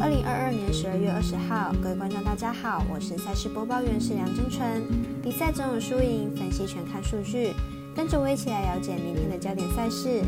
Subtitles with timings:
[0.00, 4.82] 二零二二年十二月二十号，各位观众大家好，我是赛事播报员是梁真纯。
[5.22, 7.52] 比赛总有输赢，分析全看数据，
[7.94, 10.22] 跟着我一起来了解明天的焦点赛事。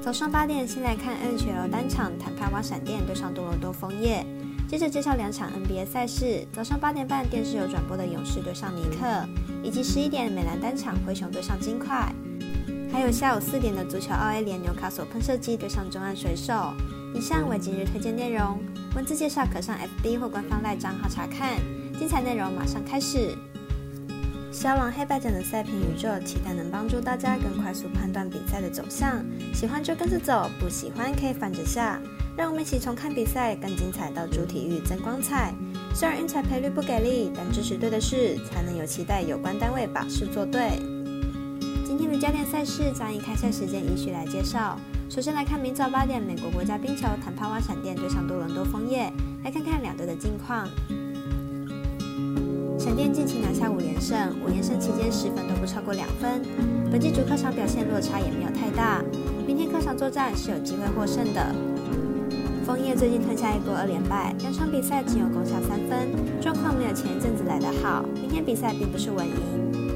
[0.00, 4.24] 早上八点，先来看 NHL 单场，坦帕湾闪电对上多伦多枫叶。
[4.66, 9.28] 接着介绍两场 NBA 赛事，早上八点半电视有转播的勇士对上尼克，
[9.62, 12.10] 以及十一点美兰单场灰熊对上金块。
[12.90, 16.72] 还有下午四点的足球奥 A 联纽卡索喷射机对上中岸水手。
[17.14, 18.58] 以上为今日推荐内容，
[18.96, 21.56] 文字介绍可上 FB 或官方赖账号查看。
[21.96, 23.36] 精彩内容马上开始。
[24.50, 29.24] 小王黑白奖的赛评宇宙，期待能帮助大家更快速判断比赛的走向。
[29.54, 32.00] 喜欢就跟着走，不喜欢可以反着下。
[32.36, 35.54] 让我们一起从看比赛更精彩到主体育增光彩。
[35.94, 40.80] 虽然运彩赔率不给力，但支持对的事，才能有期待有关单位把事做对。
[41.86, 44.76] 今天的焦点赛事将以开赛时间依序来介绍。
[45.14, 49.12] 首先来看明早八点，美国国家冰球坦帕湾闪电对上多伦多枫叶，
[49.44, 50.68] 来看看两队的近况。
[52.76, 56.42] 闪电近期拿下五连胜，五连胜期间十分都不超过两分，
[56.90, 59.04] 本季主客场表现落差也没有太大。
[59.46, 61.54] 明天客场作战是有机会获胜的。
[62.66, 66.10] 枫叶最近吞下一波二连败，两场比赛仅有攻下三分，
[66.40, 68.02] 状况没有前一阵子来得好。
[68.20, 69.93] 明天比赛并不是稳赢。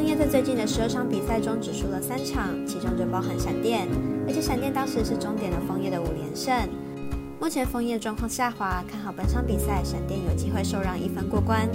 [0.00, 3.86] 枫叶在最近的十二场比赛中只输了三场，其中就包含闪电，
[4.26, 6.56] 而且闪电当时是终点了枫叶的五连胜。
[7.38, 11.68] 目前枫叶状况下滑，看好本场比赛闪电有机会受让一分过关。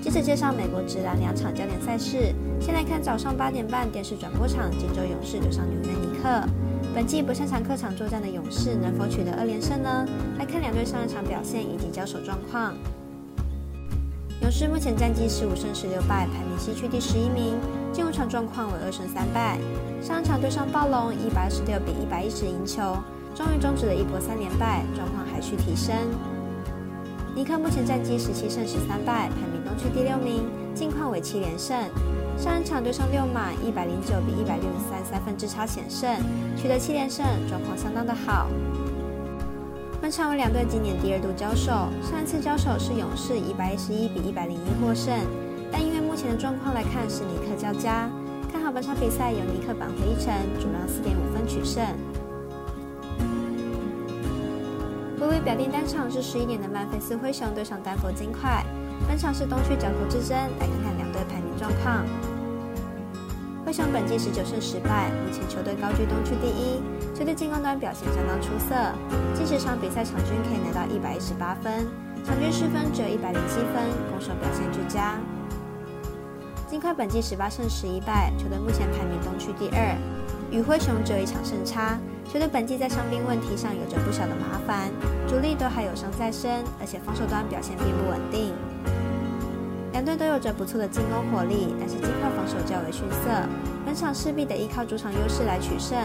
[0.00, 6.46] 接着介绍美国职篮两场焦点赛事，先来看早上八点半电视转播场，金州勇士对上纽约尼克。
[6.94, 10.06] 本季不擅长客场作战的勇士能否取得二连胜呢？
[10.38, 12.72] 来看两队上一场表现以及交手状况。
[14.42, 17.54] 勇士目前战绩十五胜十六败，排名西区第十一名。
[17.92, 19.56] 近五场状况为二胜三败。
[20.02, 22.98] 上一场对上暴龙，一百二十六比一百一十赢球，
[23.36, 25.94] 终于终止了一波三连败，状况还需提升。
[27.36, 30.42] 尼克目前战绩十七胜十三败，排名东区第六名，
[30.74, 31.78] 近况为七连胜。
[32.36, 36.10] 上一场对上六马，一百零九比一百六十三三分之差险胜，
[36.56, 38.48] 取得七连胜，状况相当的好。
[40.02, 41.70] 本场为两队今年第二度交手，
[42.02, 45.14] 上一次交手是勇士一百一十一比一百零一获胜，
[45.70, 48.10] 但因为目前的状况来看是尼克较佳，
[48.50, 51.86] 看好本场比赛由尼克扳回一城，主让四点五分取胜。
[55.20, 58.66] 微微表定单场是十一点的曼菲斯灰熊对上丹佛金块，
[59.06, 62.04] 本场是东区角头之争，来看看两队排名状况。
[63.72, 66.82] 灰熊本季十九胜十败，目前球队高居东区第一，
[67.16, 68.74] 球队进攻端表现相当出色，
[69.32, 71.88] 近十场比赛场均可以拿到一百一十八分，
[72.22, 75.16] 场均失分只有一百零七分，攻守表现俱佳。
[76.68, 79.96] 金块本季十八胜十一败，球队目前排名东区第二，
[80.50, 81.98] 与灰熊只有一场胜差，
[82.30, 84.90] 球队本季在伤病问题上有着不小的麻烦，
[85.26, 88.52] 主力都还有伤在身，而且防守端表现并不稳定。
[90.02, 93.30] 两队都有着不错的进攻火力，但是金块防守较为逊色，
[93.86, 95.96] 本场势必得依靠主场优势来取胜。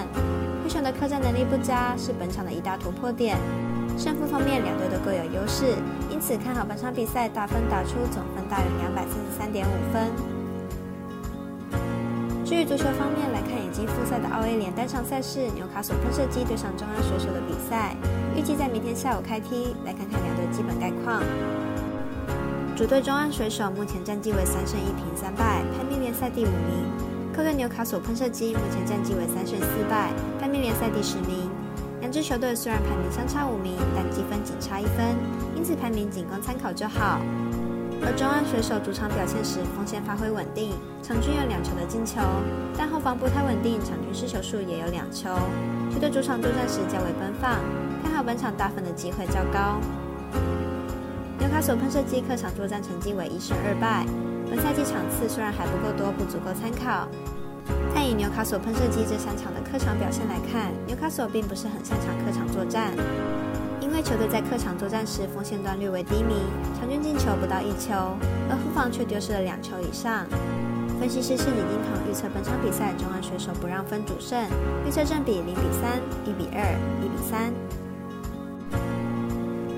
[0.64, 3.36] 灰熊的客战能力不佳，是本场的一大突破点。
[3.98, 5.74] 胜负方面，两队都各有优势，
[6.12, 10.06] 因此看好本场比赛大分打出，总分大于两百四十三点五分。
[12.46, 17.96] 至于足球方面来看，已经复赛的奥 A 联单场赛事纽卡索喷射机对上中央水手的比赛，
[18.36, 21.24] 预计在明天下午开踢，来看看两队基本概况。
[22.78, 26.86] 主队中岸水手目前战绩为三胜一平三败，排名联赛第五名。
[27.34, 31.50] 客队纽卡索喷射机目前战绩为三胜四败，排名联赛第十名。
[32.02, 35.18] 两支球队虽然排名相差五名，但积分仅差一分，
[35.56, 37.20] 因此排名仅供参考就好。
[38.06, 42.22] 而中岸水手主场表现时锋线发挥稳定，场均有两球的进球，
[42.78, 45.34] 但后防不太稳定，场均失球数也有两球。
[45.90, 47.58] 球队主场作战时较为奔放，
[48.04, 49.82] 看好本场大分的机会较高。
[51.58, 54.06] 卡索喷射机客场作战成绩为一胜二败，
[54.48, 57.10] 本赛季场次虽然还不够多，不足够参考，
[57.96, 62.94] 但以纽卡索喷射机这三场的客场表现来看，纽卡索并不是很擅长客场作战，
[63.82, 66.46] 因为球队在客场作战时锋线端略为低迷，
[66.78, 68.14] 场均进球不到一球，
[68.46, 70.30] 而后防却丢失了两球以上。
[71.02, 74.38] 分析师是李金堂预测本场比赛中岸水手不让分主胜，
[74.86, 76.62] 预测正比零比三、一比二、
[77.02, 77.50] 一比三。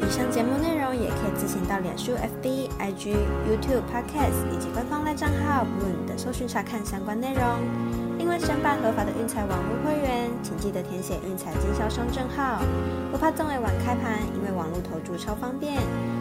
[0.09, 3.13] 以上节目内容也可以自行到脸书、FB、IG、
[3.45, 7.43] YouTube、Podcast 以及官方赖账号 Moon 的搜寻查看相关内容。
[8.17, 12.59] 另外，申办合法的运彩网络会员，请记得填写运彩经销商证号。
[13.11, 15.75] 不怕中尾晚开盘，因为网络投注超方便。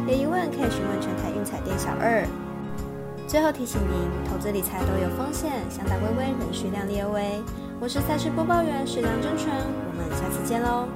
[0.06, 2.28] 有疑问可以询问全台运彩店小二。
[3.26, 7.40] 最后提醒您，投资理财都有风险，想打微微，仍需量力而为。
[7.80, 10.86] 我是赛事播报员史梁真纯，我们下次见喽。